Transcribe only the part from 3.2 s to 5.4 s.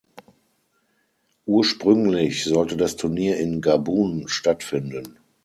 in Gabun stattfinden.